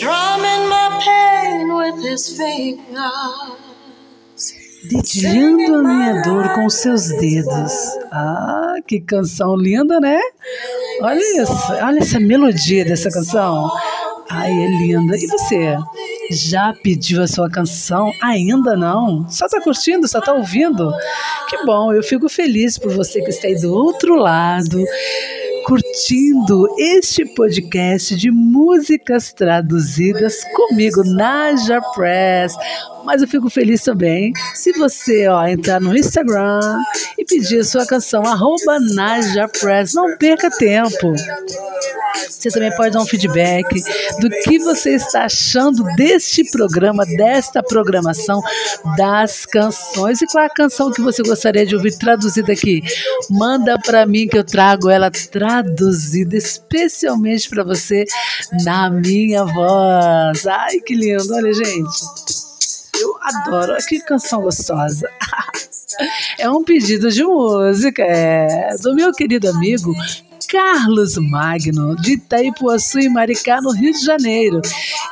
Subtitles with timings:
[0.00, 2.88] Strumming my pain with his fingers.
[4.88, 7.72] Dedilhando a minha dor com seus dedos.
[8.10, 10.18] Ah, que canção linda, né?
[11.02, 11.52] Olha isso,
[11.82, 13.70] olha essa melodia dessa canção.
[14.30, 15.18] Ai, é linda.
[15.18, 15.76] E você?
[16.30, 18.10] Já pediu a sua canção?
[18.22, 19.28] Ainda não?
[19.28, 20.08] Só tá curtindo?
[20.08, 20.90] Só tá ouvindo?
[21.50, 24.82] Que bom, eu fico feliz por você que está aí do outro lado
[25.70, 32.56] curtindo este podcast de músicas traduzidas comigo, Naja Press.
[33.04, 36.60] Mas eu fico feliz também se você ó, entrar no Instagram
[37.16, 39.94] e pedir sua canção, arroba Naja Press.
[39.94, 41.14] Não perca tempo.
[42.28, 43.82] Você também pode dar um feedback
[44.20, 48.40] do que você está achando deste programa, desta programação,
[48.96, 52.82] das canções e qual a canção que você gostaria de ouvir traduzida aqui.
[53.30, 58.04] Manda para mim que eu trago ela traduzida especialmente para você
[58.64, 60.46] na minha voz.
[60.46, 61.34] Ai, que lindo!
[61.34, 62.40] Olha, gente.
[63.00, 63.76] Eu adoro.
[63.88, 65.08] Que canção gostosa.
[66.38, 69.92] É um pedido de música, é do meu querido amigo
[70.50, 74.60] Carlos Magno, de Itaipuaçu e Maricá, no Rio de Janeiro.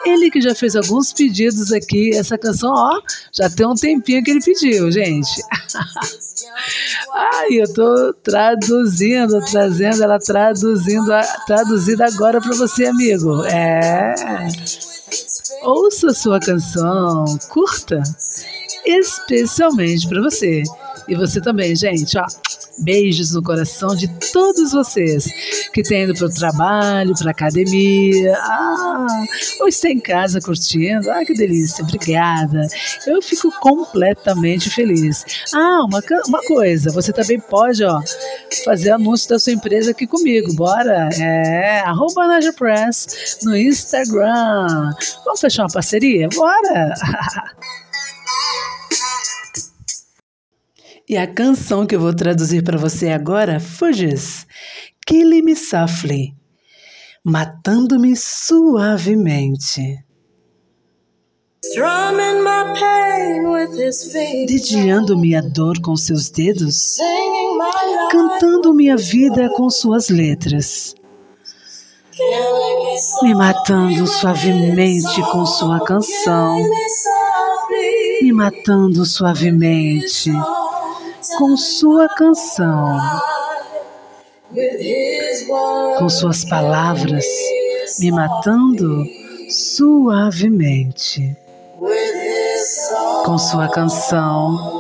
[0.04, 3.00] Ele que já fez alguns pedidos aqui, essa canção, ó,
[3.32, 5.30] já tem um tempinho que ele pediu, gente.
[7.14, 11.10] Ai, eu tô traduzindo, trazendo ela traduzindo,
[11.46, 13.44] traduzida agora para você, amigo.
[13.44, 14.14] É.
[15.62, 18.02] Ouça sua canção, curta,
[18.84, 20.62] especialmente para você.
[21.06, 22.26] E você também, gente, ó.
[22.80, 25.26] Beijos no coração de todos vocês
[25.72, 29.06] que estão indo para o trabalho, para a academia, ah,
[29.60, 31.10] ou está em casa curtindo.
[31.10, 32.66] Ah, que delícia, obrigada.
[33.06, 35.24] Eu fico completamente feliz.
[35.54, 38.00] Ah, uma, uma coisa, você também pode ó,
[38.64, 40.52] fazer anúncio da sua empresa aqui comigo.
[40.54, 41.08] Bora?
[41.18, 44.92] É, arroba Naja Press no Instagram.
[45.24, 46.28] Vamos fechar uma parceria?
[46.34, 46.94] Bora!
[51.08, 54.46] E a canção que eu vou traduzir para você agora, Fuges,
[55.06, 56.34] Killing Me Softly,
[57.24, 60.04] Matando-me Suavemente.
[64.46, 66.98] Dediando minha dor com seus dedos,
[68.10, 70.94] cantando minha vida com suas letras,
[73.22, 76.62] me matando suavemente com sua canção,
[78.20, 80.30] me matando suavemente
[81.36, 82.98] com sua canção,
[85.98, 87.24] com suas palavras,
[87.98, 89.04] me matando
[89.48, 91.36] suavemente,
[93.24, 94.77] com sua canção.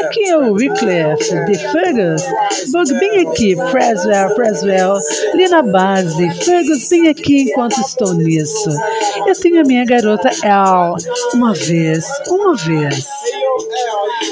[0.00, 2.22] Aqui é o Wycliffe de Fergus.
[2.72, 4.98] Bug bem aqui, Preswell, Preswell,
[5.32, 6.30] ali na base.
[6.44, 8.70] Fergus, bem aqui enquanto estou nisso.
[9.26, 10.96] Eu tenho a minha garota El,
[11.34, 13.06] uma vez, uma vez.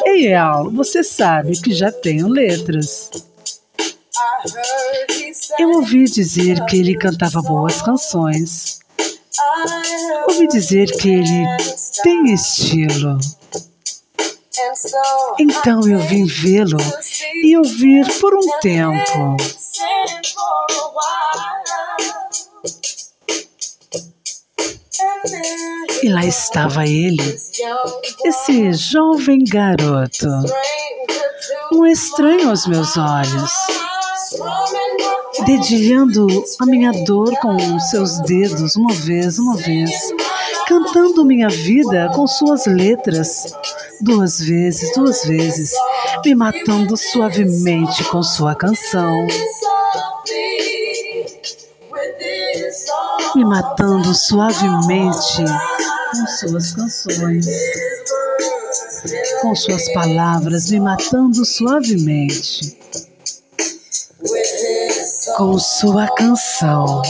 [0.04, 3.10] Ei, El, você sabe que já tenho letras.
[5.58, 8.78] Eu ouvi dizer que ele cantava boas canções.
[10.28, 11.46] Ouvi dizer que ele
[12.02, 13.18] tem estilo.
[15.38, 16.78] Então eu vim vê-lo
[17.42, 19.36] e ouvir por um tempo.
[26.02, 27.38] E lá estava ele,
[28.24, 30.28] esse jovem garoto,
[31.72, 33.52] um estranho aos meus olhos,
[35.44, 36.26] dedilhando
[36.60, 39.90] a minha dor com seus dedos, uma vez, uma vez,
[40.66, 43.54] cantando minha vida com suas letras,
[44.00, 45.72] duas vezes, duas vezes,
[46.24, 49.26] me matando suavemente com sua canção.
[53.34, 55.44] Me matando suavemente
[56.10, 57.46] com suas canções,
[59.42, 62.76] com suas palavras, me matando suavemente.
[65.36, 67.02] Com sua canção.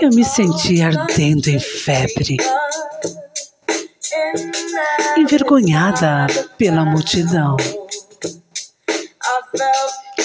[0.00, 2.36] Eu me senti ardendo em febre,
[5.16, 6.26] envergonhada
[6.58, 7.56] pela multidão.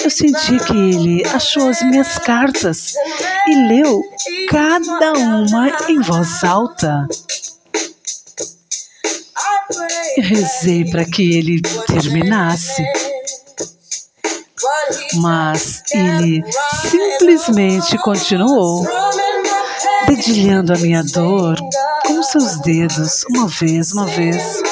[0.02, 2.94] Eu senti que ele achou as minhas cartas
[3.48, 4.02] e leu
[4.48, 7.06] cada uma em voz alta.
[10.16, 12.84] Eu rezei para que ele terminasse.
[15.14, 16.42] Mas ele
[16.90, 18.86] simplesmente continuou,
[20.16, 21.56] dedilhando a minha dor
[22.06, 24.62] com seus dedos, uma vez, uma vez,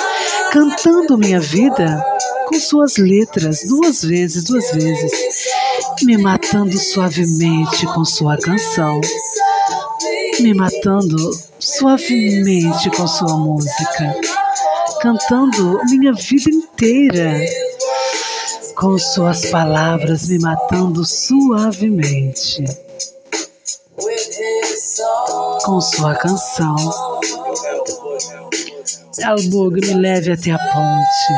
[0.53, 2.05] cantando minha vida
[2.47, 5.11] com suas letras duas vezes, duas vezes,
[6.03, 9.01] me matando suavemente com sua canção,
[10.41, 11.17] me matando
[11.59, 14.15] suavemente com sua música,
[15.01, 17.41] cantando minha vida inteira
[18.75, 22.65] com suas palavras, me matando suavemente
[25.65, 26.77] com sua canção.
[29.25, 31.35] Albug, me leve até a ponte.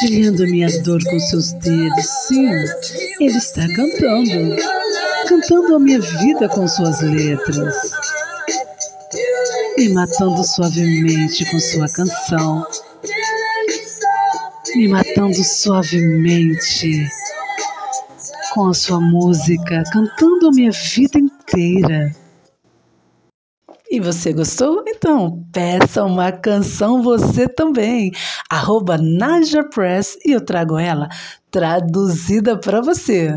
[0.00, 2.50] Dedilhando minha dor com seus dedos, sim,
[3.18, 4.56] ele está cantando,
[5.26, 7.74] cantando a minha vida com suas letras,
[9.78, 12.66] me matando suavemente com sua canção,
[14.74, 17.08] me matando suavemente
[18.52, 22.14] com a sua música, cantando a minha vida inteira.
[23.90, 24.82] E você gostou?
[24.86, 28.10] Então peça uma canção você também.
[28.50, 31.08] Arroba Naja Press e eu trago ela
[31.50, 33.32] traduzida para você.